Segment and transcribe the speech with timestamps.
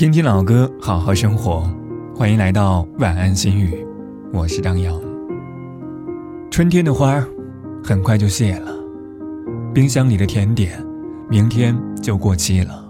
[0.00, 1.70] 听听老歌，好好生活。
[2.16, 3.86] 欢迎来到晚安心语，
[4.32, 4.98] 我是张扬。
[6.50, 7.28] 春天的花儿
[7.84, 8.72] 很快就谢了，
[9.74, 10.82] 冰箱里的甜点
[11.28, 12.82] 明天就过期了，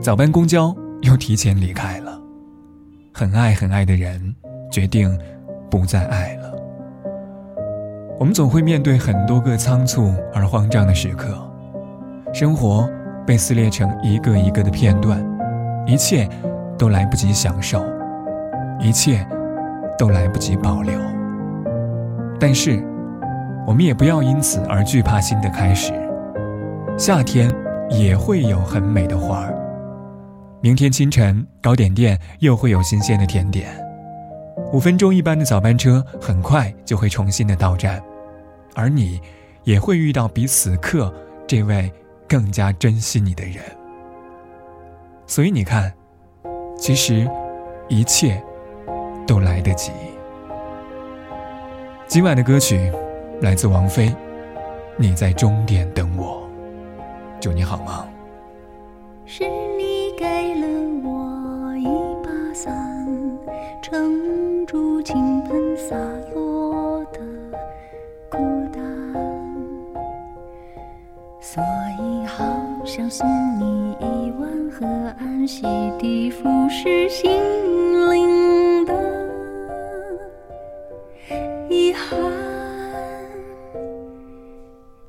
[0.00, 2.18] 早班公交又提前离开了，
[3.12, 4.34] 很爱很爱的人
[4.72, 5.14] 决定
[5.70, 6.54] 不再爱了。
[8.18, 11.38] 我们总会面对很多个仓促而慌张的时刻，
[12.32, 12.88] 生活
[13.26, 15.22] 被撕裂成一个一个的片段。
[15.88, 16.28] 一切
[16.76, 17.82] 都来不及享受，
[18.78, 19.26] 一切
[19.96, 20.92] 都来不及保留。
[22.38, 22.84] 但是，
[23.66, 25.94] 我们也不要因此而惧怕新的开始。
[26.98, 27.50] 夏天
[27.88, 29.54] 也会有很美的花儿。
[30.60, 33.68] 明天清晨，糕点店又会有新鲜的甜点。
[34.74, 37.98] 五分钟一班的早班车很快就会重新的到站，
[38.74, 39.18] 而你
[39.64, 41.10] 也会遇到比此刻
[41.46, 41.90] 这位
[42.28, 43.56] 更加珍惜你的人。
[45.28, 45.92] 所以你看，
[46.78, 47.30] 其实
[47.86, 48.42] 一切
[49.26, 49.92] 都来得及。
[52.06, 52.90] 今晚的歌曲
[53.42, 54.06] 来自王菲，
[54.96, 56.42] 《你在终点等我》，
[57.42, 58.08] 祝你好吗？
[59.26, 59.44] 是
[59.76, 60.66] 你给了
[61.04, 61.84] 我一
[62.24, 62.74] 把伞，
[63.82, 65.94] 撑住倾盆洒
[66.34, 67.20] 落的
[68.30, 68.38] 孤
[68.72, 68.82] 单，
[71.38, 71.62] 所
[72.00, 72.42] 以好
[72.86, 73.28] 想送
[73.60, 74.17] 你一。
[75.48, 75.62] 洗
[75.98, 77.30] 涤腐蚀心
[78.10, 78.92] 灵的
[81.70, 82.20] 遗憾，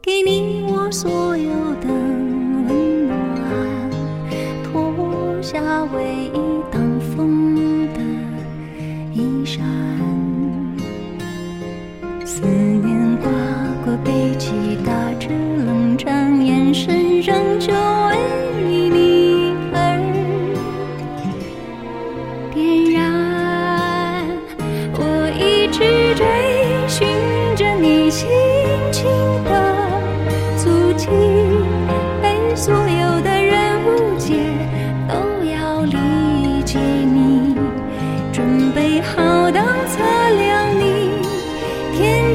[0.00, 1.50] 给你我所有
[1.80, 3.90] 的温暖，
[4.62, 6.47] 脱下唯一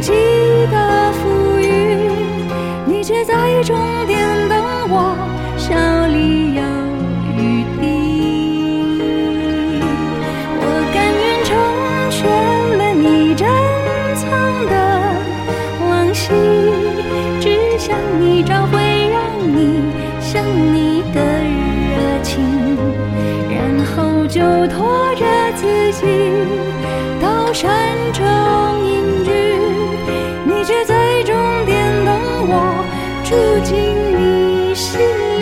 [0.03, 0.11] 天际
[0.69, 2.11] 的浮云，
[2.85, 3.73] 你却在终
[4.05, 4.19] 点
[4.49, 5.15] 等我，
[5.57, 5.73] 笑
[6.07, 6.61] 里有
[7.37, 7.81] 雨滴。
[10.59, 10.61] 我
[10.93, 11.55] 甘愿成
[12.11, 12.19] 全
[12.77, 13.47] 了你珍
[14.17, 14.27] 藏
[14.67, 14.73] 的
[15.87, 16.33] 往昔，
[17.39, 19.83] 只想你找回让你。
[20.19, 21.21] 想你的
[21.95, 22.43] 热情，
[23.49, 25.23] 然后就拖着
[25.55, 26.01] 自己
[27.21, 27.71] 到山。
[33.23, 33.73] 住进
[34.17, 35.32] 你心。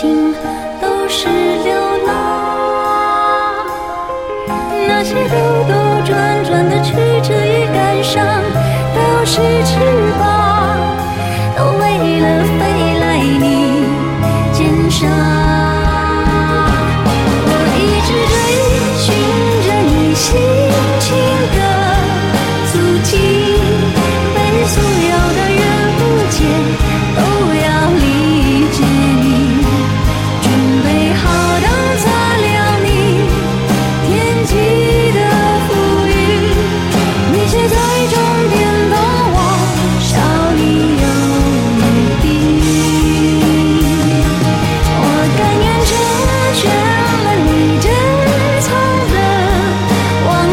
[0.00, 0.32] 情
[0.80, 1.26] 都是
[1.64, 1.77] 流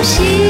[0.05, 0.44] 心。